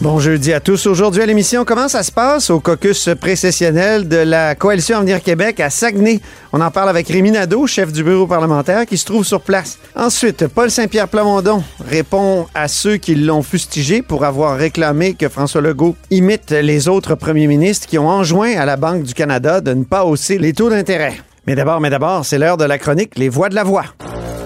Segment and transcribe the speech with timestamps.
[0.00, 0.86] Bon jeudi à tous.
[0.86, 5.58] Aujourd'hui à l'émission, comment ça se passe au caucus précessionnel de la Coalition Avenir Québec
[5.58, 6.20] à Saguenay?
[6.52, 9.76] On en parle avec Rémi Nadeau, chef du bureau parlementaire, qui se trouve sur place.
[9.96, 15.62] Ensuite, Paul Saint-Pierre Plamondon répond à ceux qui l'ont fustigé pour avoir réclamé que François
[15.62, 19.74] Legault imite les autres premiers ministres qui ont enjoint à la Banque du Canada de
[19.74, 21.14] ne pas hausser les taux d'intérêt.
[21.48, 23.86] Mais d'abord, mais d'abord, c'est l'heure de la chronique Les Voix de la Voix.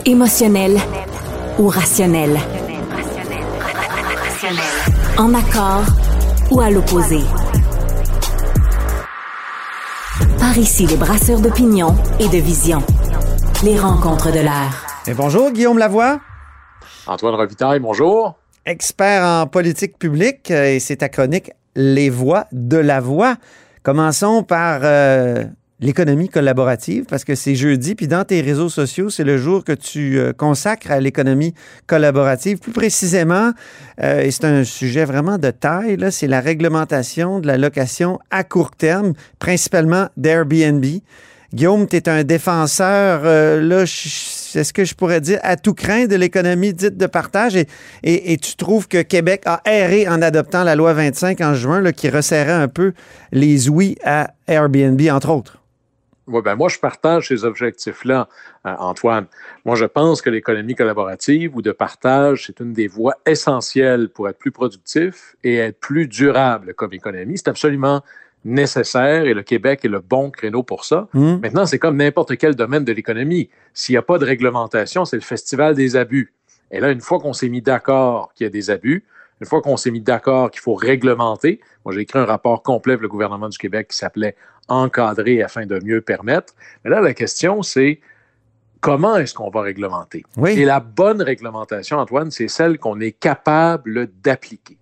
[0.06, 0.78] Émotionnel
[1.58, 2.40] ou rationnel?
[5.18, 5.84] En accord
[6.50, 7.18] ou à l'opposé?
[10.38, 12.82] Par ici, les brasseurs d'opinion et de vision.
[13.62, 14.86] Les rencontres de l'air.
[15.06, 16.18] Et bonjour, Guillaume Lavoie,
[17.06, 18.34] Antoine Robitaille, bonjour.
[18.64, 23.36] expert en politique publique, euh, et c'est ta chronique Les Voix de la Voix.
[23.82, 25.44] Commençons par euh,
[25.82, 29.72] l'économie collaborative, parce que c'est jeudi, puis dans tes réseaux sociaux, c'est le jour que
[29.72, 31.52] tu euh, consacres à l'économie
[31.86, 32.58] collaborative.
[32.58, 33.52] Plus précisément,
[34.02, 38.44] euh, et c'est un sujet vraiment de taille, c'est la réglementation de la location à
[38.44, 40.84] court terme, principalement d'Airbnb.
[41.52, 45.74] Guillaume, tu es un défenseur, euh, là, je- est-ce que je pourrais dire, à tout
[45.74, 47.56] craint de l'économie dite de partage?
[47.56, 47.66] Et,
[48.04, 51.80] et- et tu trouves que Québec a erré en adoptant la loi 25 en juin,
[51.82, 52.92] là, qui resserrait un peu
[53.32, 55.61] les ouïes à Airbnb, entre autres?
[56.28, 58.28] Oui, ben moi, je partage ces objectifs-là,
[58.66, 59.26] euh, Antoine.
[59.64, 64.28] Moi, je pense que l'économie collaborative ou de partage, c'est une des voies essentielles pour
[64.28, 67.38] être plus productif et être plus durable comme économie.
[67.38, 68.02] C'est absolument
[68.44, 71.08] nécessaire et le Québec est le bon créneau pour ça.
[71.12, 71.38] Hmm?
[71.42, 73.50] Maintenant, c'est comme n'importe quel domaine de l'économie.
[73.74, 76.32] S'il n'y a pas de réglementation, c'est le festival des abus.
[76.70, 79.04] Et là, une fois qu'on s'est mis d'accord qu'il y a des abus,
[79.42, 82.94] une fois qu'on s'est mis d'accord qu'il faut réglementer, moi j'ai écrit un rapport complet
[82.94, 84.36] pour le gouvernement du Québec qui s'appelait
[84.68, 86.54] Encadrer afin de mieux permettre.
[86.84, 87.98] Mais là, la question, c'est
[88.80, 90.22] comment est-ce qu'on va réglementer?
[90.36, 90.52] Oui.
[90.52, 94.78] Et la bonne réglementation, Antoine, c'est celle qu'on est capable d'appliquer.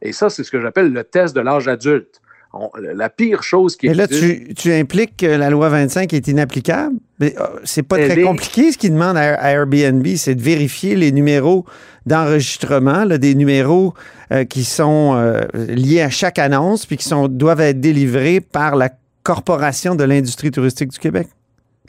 [0.00, 2.20] Et ça, c'est ce que j'appelle le test de l'âge adulte.
[2.58, 6.28] On- la pire chose qui Et là, tu, tu impliques que la loi 25 est
[6.28, 6.96] inapplicable?
[7.20, 8.72] Mais euh, c'est pas très est- compliqué.
[8.72, 11.64] Ce qu'ils demandent à, Airbnb, c'est de vérifier les numéros
[12.06, 13.94] d'enregistrement, des numéros
[14.32, 18.76] euh, qui sont euh, liés à chaque annonce, puis qui sont, doivent être délivrés par
[18.76, 18.90] la
[19.22, 21.26] Corporation de l'industrie touristique du Québec.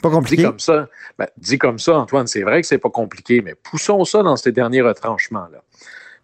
[0.02, 0.42] Pas Dit compliqué?
[0.42, 4.04] comme ça, ben, dit comme ça, Antoine, c'est vrai que c'est pas compliqué, mais poussons
[4.04, 5.62] ça dans ces derniers retranchements-là.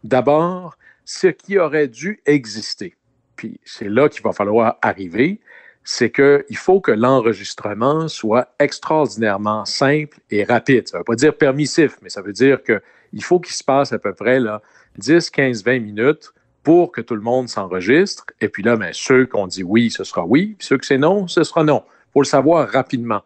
[0.03, 2.95] D'abord, ce qui aurait dû exister,
[3.37, 5.41] puis c'est là qu'il va falloir arriver,
[5.83, 10.89] c'est qu'il faut que l'enregistrement soit extraordinairement simple et rapide.
[10.89, 13.93] Ça ne veut pas dire permissif, mais ça veut dire qu'il faut qu'il se passe
[13.93, 14.63] à peu près là,
[14.99, 18.25] 10, 15, 20 minutes pour que tout le monde s'enregistre.
[18.41, 20.99] Et puis là, ben, ceux qu'on dit oui, ce sera oui, puis ceux que c'est
[20.99, 21.85] non, ce sera non.
[21.87, 23.23] Il faut le savoir rapidement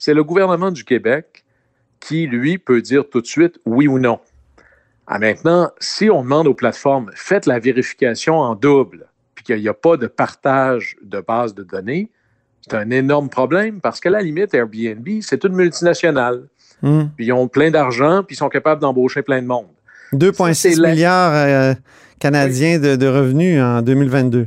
[0.00, 1.44] c'est le gouvernement du Québec
[2.00, 4.18] qui, lui, peut dire tout de suite oui ou non.
[5.06, 9.09] Ah, maintenant, si on demande aux plateformes, faites la vérification en double,
[9.42, 12.10] puis qu'il n'y a pas de partage de base de données,
[12.60, 16.42] c'est un énorme problème parce qu'à la limite, Airbnb, c'est une multinationale.
[16.82, 17.04] Hmm.
[17.16, 19.66] Puis ils ont plein d'argent, puis ils sont capables d'embaucher plein de monde.
[20.12, 21.74] 2,6 c'est la- milliards euh,
[22.18, 24.46] canadiens de, de revenus en 2022.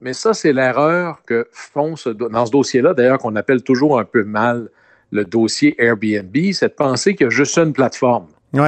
[0.00, 3.98] Mais ça, c'est l'erreur que font ce do- dans ce dossier-là, d'ailleurs, qu'on appelle toujours
[3.98, 4.68] un peu mal
[5.10, 8.26] le dossier Airbnb, c'est de penser qu'il y a juste une plateforme.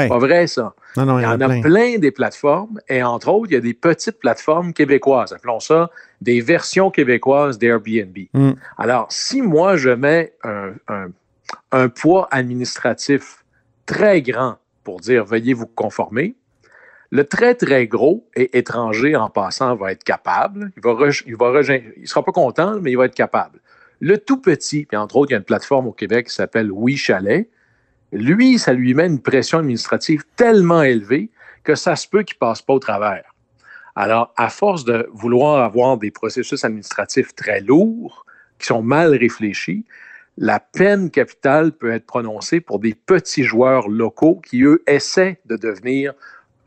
[0.08, 0.74] Pas vrai, ça.
[0.96, 1.60] Non, non, Il y en a plein.
[1.60, 5.90] plein des plateformes, et entre autres, il y a des petites plateformes québécoises, appelons ça
[6.20, 8.16] des versions québécoises d'Airbnb.
[8.34, 8.50] Mm.
[8.76, 11.08] Alors, si moi, je mets un, un-
[11.72, 13.44] un poids administratif
[13.86, 16.34] très grand pour dire veuillez vous conformer,
[17.12, 20.70] le très, très gros et étranger en passant va être capable.
[20.76, 20.82] Il
[21.36, 21.60] va,
[21.96, 23.58] il sera pas content, mais il va être capable.
[23.98, 26.70] Le tout petit, puis entre autres, il y a une plateforme au Québec qui s'appelle
[26.72, 27.48] Oui Chalet.
[28.12, 31.30] Lui, ça lui met une pression administrative tellement élevée
[31.62, 33.34] que ça se peut qu'il passe pas au travers.
[33.94, 38.24] Alors, à force de vouloir avoir des processus administratifs très lourds,
[38.58, 39.84] qui sont mal réfléchis,
[40.36, 45.56] la peine capitale peut être prononcée pour des petits joueurs locaux qui, eux, essaient de
[45.56, 46.14] devenir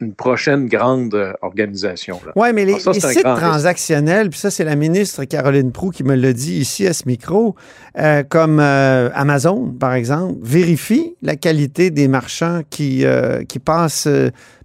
[0.03, 2.19] une prochaine grande euh, organisation.
[2.35, 6.15] Oui, mais les, ça, sites transactionnels, puis ça, c'est la ministre Caroline Proux qui me
[6.15, 7.55] l'a dit ici à ce micro,
[7.97, 13.05] euh, comme euh, Amazon, par exemple, vérifie la qualité des marchands qui,
[13.47, 14.07] qui passent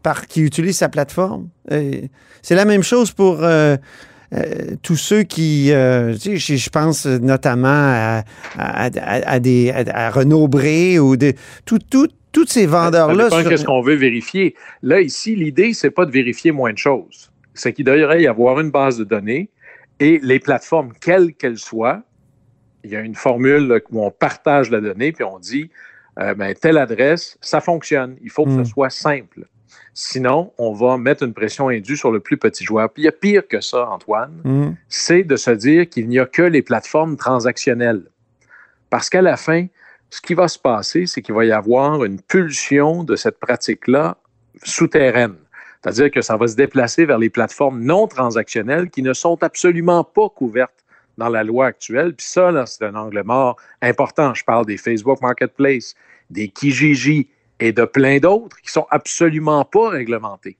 [0.02, 1.48] par, qui utilisent sa plateforme.
[1.70, 3.42] C'est la même chose pour
[4.34, 8.24] euh, tous ceux qui, euh, tu sais, je, pense notamment à,
[8.58, 11.32] à, à- à des à, Renaud Bré ou de
[11.64, 13.30] tout, tout, tous ces vendeurs-là.
[13.30, 14.54] Sur- qu'est-ce qu'on veut vérifier.
[14.82, 17.30] Là, ici, l'idée, c'est pas de vérifier moins de choses.
[17.54, 19.48] C'est qu'il devrait y avoir une base de données
[19.98, 22.02] et les plateformes, quelles qu'elles soient,
[22.84, 25.70] il y a une formule où on partage la donnée puis on dit,
[26.20, 28.16] euh, ben, telle adresse, ça fonctionne.
[28.22, 29.46] Il faut que ce soit simple.
[30.00, 32.88] Sinon, on va mettre une pression indue sur le plus petit joueur.
[32.88, 36.20] Puis il y a pire que ça, Antoine Hum, c'est de se dire qu'il n'y
[36.20, 38.04] a que les plateformes transactionnelles.
[38.90, 39.66] Parce qu'à la fin,
[40.08, 44.18] ce qui va se passer, c'est qu'il va y avoir une pulsion de cette pratique-là
[44.62, 45.34] souterraine.
[45.82, 50.04] C'est-à-dire que ça va se déplacer vers les plateformes non transactionnelles qui ne sont absolument
[50.04, 50.84] pas couvertes
[51.16, 52.14] dans la loi actuelle.
[52.14, 54.32] Puis ça, là, c'est un angle mort important.
[54.32, 55.96] Je parle des Facebook Marketplace,
[56.30, 60.56] des Kijiji et de plein d'autres qui sont absolument pas réglementés.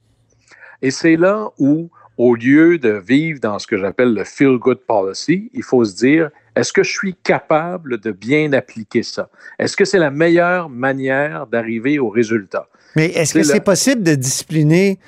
[0.83, 5.51] Et c'est là où, au lieu de vivre dans ce que j'appelle le feel-good policy,
[5.53, 9.29] il faut se dire, est-ce que je suis capable de bien appliquer ça?
[9.59, 12.69] Est-ce que c'est la meilleure manière d'arriver au résultat?
[12.97, 14.99] Mais est-ce que C'est c'est le- possible de discipliner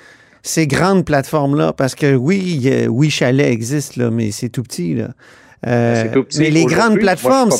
[0.43, 1.73] ces grandes plateformes-là?
[1.73, 4.95] Parce que oui, oui, Chalet existe, là, mais c'est tout petit.
[4.95, 5.09] Là.
[5.67, 6.39] Euh, petit.
[6.39, 7.51] mais les grandes plateformes,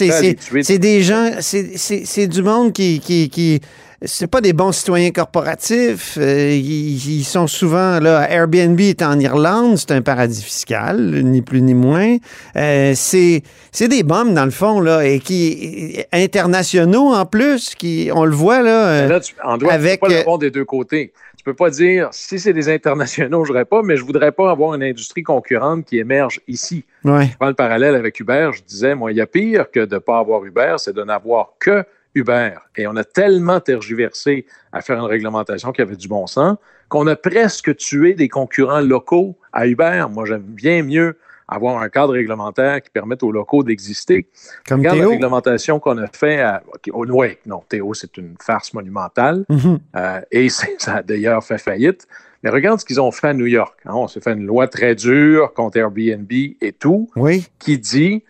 [0.64, 3.60] c'est des gens, c'est- c'est c'est du monde qui, qui, qui
[4.04, 6.18] c'est pas des bons citoyens corporatifs.
[6.20, 8.28] euh, ils, ils sont souvent là.
[8.32, 12.18] Airbnb est en Irlande, c'est un paradis fiscal, ni plus ni moins.
[12.56, 18.10] Euh, c'est c'est des bombes dans le fond là et qui internationaux en plus, qui
[18.14, 18.88] on le voit là.
[18.88, 21.14] euh, Là, tu, en doit, avec, tu peux pas euh, l'avoir des deux côtés.
[21.42, 24.52] Tu peux pas dire, si c'est des internationaux, je voudrais pas, mais je voudrais pas
[24.52, 26.86] avoir une industrie concurrente qui émerge ici.
[27.04, 27.30] ouais.
[27.32, 29.96] Je prends le parallèle avec Uber, je disais, moi, il y a pire que de
[29.96, 31.84] ne pas avoir Uber, c'est de n'avoir que
[32.14, 32.52] Uber.
[32.78, 36.58] Et on a tellement tergiversé à faire une réglementation qui avait du bon sens
[36.90, 40.06] qu'on a presque tué des concurrents locaux à Uber.
[40.12, 41.18] Moi, j'aime bien mieux
[41.52, 44.28] avoir un cadre réglementaire qui permette aux locaux d'exister.
[44.68, 46.64] Comme Regarde la réglementation qu'on a fait à...
[46.94, 49.46] Oh, ouais, non, Théo, c'est une farce monumentale.
[49.50, 49.80] Mhm.
[49.96, 52.08] Euh, et ça a d'ailleurs fait faillite.
[52.42, 53.78] Mais regarde ce qu'ils ont fait à New York.
[53.86, 53.92] hein.
[53.94, 57.46] On s'est fait une loi très dure contre Airbnb et tout Oui.
[57.60, 58.24] qui dit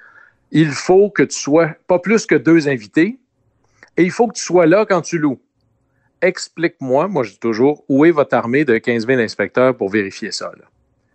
[0.52, 3.20] il faut que tu sois pas plus que deux invités
[3.96, 5.40] et il faut que tu sois là quand tu loues.
[6.22, 10.32] Explique-moi, moi je dis toujours, où est votre armée de 15 000 inspecteurs pour vérifier
[10.32, 10.52] ça?
[10.58, 10.66] là?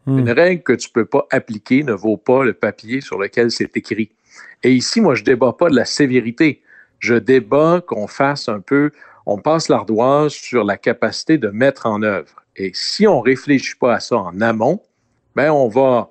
[0.06, 0.18] Hmm.
[0.20, 3.50] Une règle que tu ne peux pas appliquer ne vaut pas le papier sur lequel
[3.50, 4.10] c'est écrit.
[4.62, 6.62] Et ici, moi, je ne débat pas de la sévérité.
[6.98, 8.90] Je débat qu'on fasse un peu,
[9.26, 12.44] on passe l'ardoise sur la capacité de mettre en œuvre.
[12.56, 14.80] Et si on ne réfléchit pas à ça en amont,
[15.34, 16.08] ben on va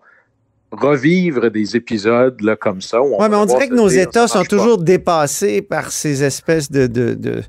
[0.72, 3.02] revivre des épisodes là, comme ça.
[3.02, 4.46] Oui, mais on dirait que nos États sont pas.
[4.46, 7.44] toujours dépassés par ces espèces de, de, de-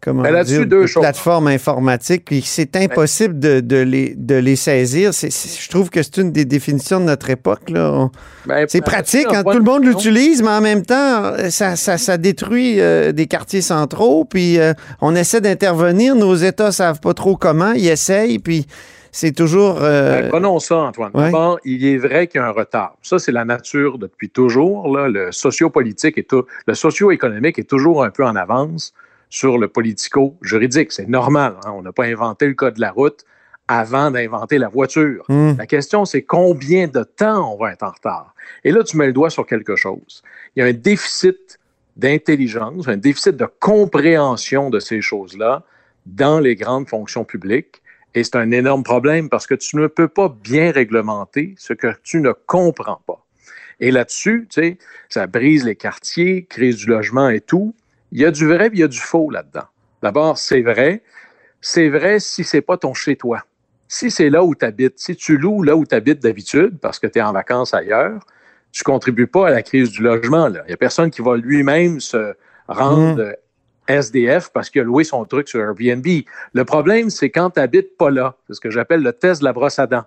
[0.00, 5.10] comment là-dessus, dire, deux plateformes informatiques, puis c'est impossible de, de les, de les saisir.
[5.12, 7.70] Je trouve que c'est une des définitions de notre époque.
[7.70, 8.08] là.
[8.46, 11.76] Ben, C'est ben, pratique, hein, tout le de monde l'utilise, mais en même temps, ça,
[11.76, 17.00] ça, ça détruit euh, des quartiers centraux, puis euh, on essaie d'intervenir, nos États savent
[17.00, 18.66] pas trop comment, ils essayent, puis
[19.12, 19.78] c'est toujours...
[19.80, 21.10] euh, Ben, prenons ça, Antoine.
[21.14, 21.32] ouais.
[21.64, 22.96] Il est vrai qu'il y a un retard.
[23.02, 24.94] Ça, c'est la nature depuis toujours.
[24.94, 25.08] Là.
[25.08, 28.92] Le sociopolitique et tout, le socio-économique est toujours un peu en avance
[29.28, 30.92] sur le politico-juridique.
[30.92, 31.56] C'est normal.
[31.64, 31.72] hein.
[31.74, 33.24] On n'a pas inventé le code de la route
[33.68, 35.24] avant d'inventer la voiture.
[35.28, 38.34] hmm, La question, c'est combien de temps on va être en retard?
[38.64, 40.22] Et là, tu mets le doigt sur quelque chose.
[40.54, 41.58] Il y a un déficit
[41.96, 45.64] d'intelligence, un déficit de compréhension de ces choses-là
[46.04, 47.82] dans les grandes fonctions publiques.
[48.14, 51.88] Et c'est un énorme problème parce que tu ne peux pas bien réglementer ce que
[52.04, 53.24] tu ne comprends pas.
[53.80, 54.78] Et là-dessus, tu sais,
[55.08, 57.74] ça brise les quartiers, crise du logement et tout.
[58.16, 59.66] Il y a du vrai et il y a du faux là-dedans.
[60.02, 61.02] D'abord, c'est vrai.
[61.60, 63.42] C'est vrai si c'est pas ton chez-toi.
[63.88, 66.98] Si c'est là où tu habites, si tu loues là où tu habites d'habitude parce
[66.98, 68.24] que tu es en vacances ailleurs,
[68.72, 70.48] tu contribues pas à la crise du logement.
[70.48, 72.32] Il y a personne qui va lui-même se
[72.68, 73.32] rendre euh,
[73.86, 76.06] SDF parce qu'il a loué son truc sur Airbnb.
[76.54, 78.34] Le problème, c'est quand tu n'habites pas là.
[78.46, 80.06] C'est ce que j'appelle le test de la brosse à dents.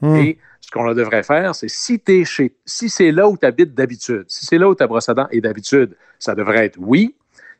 [0.00, 0.16] hmm.
[0.16, 3.74] Et ce qu'on devrait faire, c'est si t'es chez, si c'est là où tu habites
[3.74, 7.14] d'habitude, si c'est là où ta brosse à dents est d'habitude, ça devrait être oui.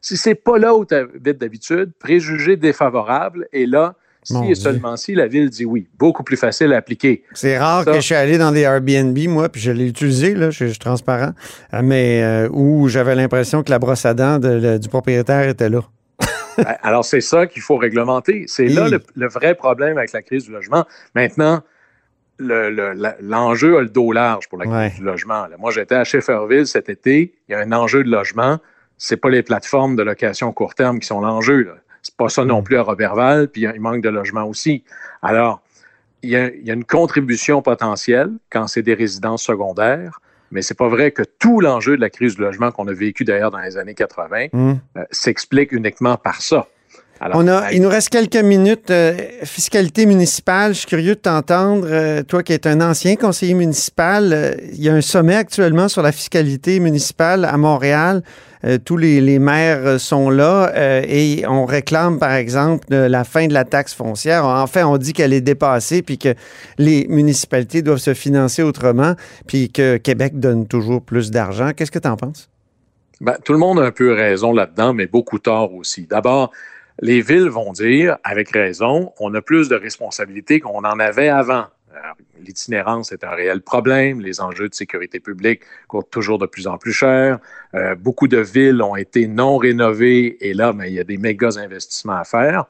[0.06, 3.48] Si c'est pas là où tu habites d'habitude, préjugé défavorable.
[3.54, 4.54] Et là, si Mon et Dieu.
[4.56, 7.24] seulement si la ville dit oui, beaucoup plus facile à appliquer.
[7.32, 10.34] C'est rare Ça- que je suis allé dans des Airbnb, moi, puis je l'ai utilisé,
[10.34, 11.32] là, je, je suis transparent,
[11.72, 15.48] euh, mais euh, où j'avais l'impression que la brosse à dents de- le- du propriétaire
[15.48, 15.80] était là.
[16.82, 18.44] Alors, c'est ça qu'il faut réglementer.
[18.46, 20.84] C'est là le, le vrai problème avec la crise du logement.
[21.14, 21.62] Maintenant,
[22.38, 22.92] le-
[23.22, 24.90] l'enjeu a le dos large pour la crise Ouais.
[24.98, 25.46] du logement.
[25.58, 27.34] Moi, j'étais à Shefferville cet été.
[27.48, 28.58] Il y a un enjeu de logement.
[28.98, 31.72] C'est pas les plateformes de location court terme qui sont l'enjeu.
[32.02, 32.64] C'est pas ça non Mm.
[32.64, 34.84] plus à Robertval, puis il manque de logement aussi.
[35.22, 35.60] Alors,
[36.22, 40.20] il y, a, il y a une contribution potentielle quand c'est des résidences secondaires,
[40.50, 43.24] mais c'est pas vrai que tout l'enjeu de la crise du logement qu'on a vécu
[43.24, 44.78] d'ailleurs dans les années 80 Hum.
[44.96, 46.66] euh, s'explique uniquement par ça.
[47.20, 48.90] Alors, On a, ben, il nous reste quelques minutes.
[48.90, 51.86] Euh, fiscalité municipale, je suis curieux de t'entendre.
[51.88, 56.02] Euh, toi qui es un ancien conseiller municipal, il y a un sommet actuellement sur
[56.02, 58.22] la fiscalité municipale à Montréal.
[58.64, 63.46] Euh, tous les, maires euh, sont là euh, et on réclame, par exemple, la fin
[63.46, 64.44] de la taxe foncière.
[64.46, 66.34] Enfin, on dit qu'elle est dépassée puis que
[66.78, 69.14] les municipalités doivent se financer autrement
[69.46, 71.72] puis que Québec donne toujours plus d'argent.
[71.76, 72.48] Qu'est-ce que tu en penses?
[73.20, 76.06] Ben, tout le monde a un peu raison là-dedans, mais beaucoup tort aussi.
[76.06, 76.50] D'abord,
[77.00, 81.66] les villes vont dire, avec raison, on a plus de responsabilités qu'on en avait avant.
[82.40, 86.78] L'itinérance est un réel problème, les enjeux de sécurité publique coûtent toujours de plus en
[86.78, 87.38] plus cher.
[87.74, 91.16] Euh, beaucoup de villes ont été non rénovées et là, ben, il y a des
[91.16, 92.66] méga investissements à faire.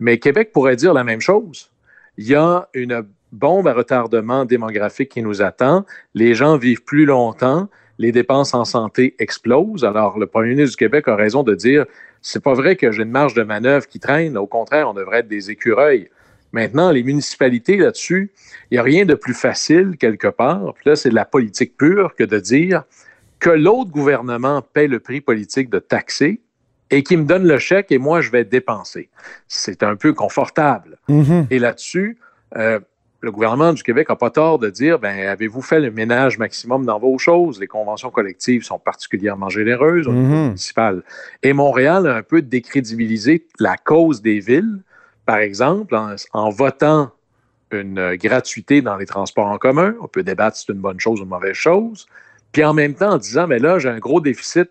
[0.00, 1.70] Mais Québec pourrait dire la même chose.
[2.16, 5.86] Il y a une bombe à retardement démographique qui nous attend.
[6.14, 9.84] Les gens vivent plus longtemps les dépenses en santé explosent.
[9.84, 11.84] Alors, le premier ministre du Québec a raison de dire
[12.20, 14.36] c'est pas vrai que j'ai une marge de manœuvre qui traîne.
[14.36, 16.08] Au contraire, on devrait être des écureuils.
[16.52, 18.30] Maintenant, les municipalités là-dessus,
[18.70, 20.74] il n'y a rien de plus facile quelque part.
[20.74, 22.84] Puis là, c'est de la politique pure que de dire
[23.38, 26.40] que l'autre gouvernement paie le prix politique de taxer
[26.90, 29.08] et qui me donne le chèque et moi, je vais dépenser.
[29.48, 30.98] C'est un peu confortable.
[31.08, 31.46] Mhm.
[31.50, 32.18] Et là-dessus,
[32.56, 32.78] euh,
[33.22, 36.84] le gouvernement du Québec n'a pas tort de dire ben, avez-vous fait le ménage maximum
[36.84, 37.58] dans vos choses?
[37.60, 40.44] Les conventions collectives sont particulièrement généreuses au niveau Mhm.
[40.48, 41.02] municipal.
[41.42, 44.80] Et Montréal a un peu décrédibilisé la cause des villes,
[45.26, 45.96] par exemple,
[46.32, 47.10] en, votant
[47.70, 49.94] une euh, gratuité dans les transports en commun.
[50.00, 52.06] On peut débattre si c'est une bonne chose ou une mauvaise chose.
[52.52, 54.70] Puis en même temps, en disant mais là, j'ai un gros déficit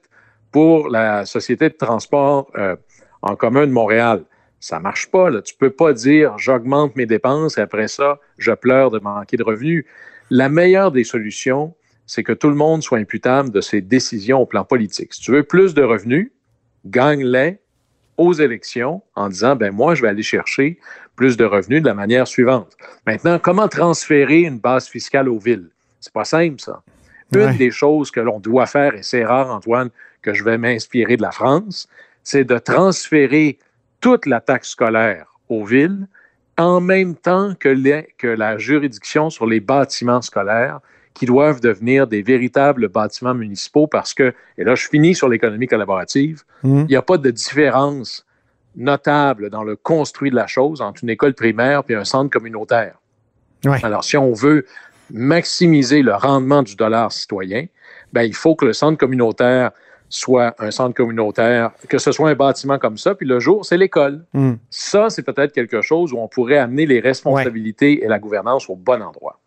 [0.52, 2.76] pour la société de transport euh,
[3.22, 4.24] en commun de Montréal.
[4.60, 5.30] Ça marche pas.
[5.30, 5.42] Là.
[5.42, 9.44] Tu peux pas dire j'augmente mes dépenses et après ça, je pleure de manquer de
[9.44, 9.86] revenus.
[10.30, 11.74] La meilleure des solutions,
[12.06, 15.14] c'est que tout le monde soit imputable de ses décisions au plan politique.
[15.14, 16.32] Si tu veux plus de revenus,
[16.86, 17.60] gagne-les
[18.22, 20.80] aux élections en disant ben moi je vais aller chercher
[21.16, 22.76] plus de revenus de la manière suivante.
[23.06, 25.70] Maintenant, comment transférer une base fiscale aux villes?
[26.00, 26.82] C'est pas simple ça.
[27.34, 29.90] Une des choses que l'on doit faire et c'est rare Antoine
[30.22, 31.88] que je vais m'inspirer de la France,
[32.24, 33.58] c'est de transférer
[34.02, 36.08] toute la taxe scolaire aux villes
[36.58, 40.80] en même temps que, les- que la juridiction sur les bâtiments scolaires
[41.14, 45.68] qui doivent devenir des véritables bâtiments municipaux parce que, et là je finis sur l'économie
[45.68, 46.82] collaborative, Mhm.
[46.82, 48.26] il n'y a pas de différence
[48.76, 52.96] notable dans le construit de la chose entre une école primaire et un centre communautaire.
[53.66, 53.84] Ouais.
[53.84, 54.66] Alors, si on veut
[55.12, 57.66] maximiser le rendement du dollar citoyen,
[58.14, 59.72] ben, il faut que le centre communautaire
[60.08, 63.78] soit un centre communautaire, que ce soit un bâtiment comme ça, puis le jour, c'est
[63.78, 64.24] l'école.
[64.34, 64.58] Mhm.
[64.70, 68.76] Ça, c'est peut-être quelque chose où on pourrait amener les responsabilités et la gouvernance au
[68.78, 69.41] bon endroit.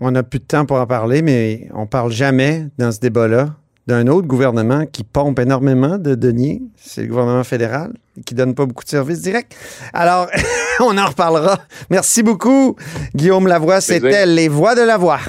[0.00, 3.50] On n'a plus de temps pour en parler, mais on parle jamais dans ce débat-là
[3.86, 6.62] d'un autre gouvernement qui pompe énormément de deniers.
[6.76, 7.92] C'est le gouvernement fédéral
[8.24, 9.54] qui donne pas beaucoup de services directs.
[9.92, 10.28] Alors,
[10.80, 11.58] on en reparlera.
[11.90, 12.76] Merci beaucoup,
[13.14, 13.80] Guillaume Lavoie.
[13.80, 15.20] C'était Les Voix de la Voix.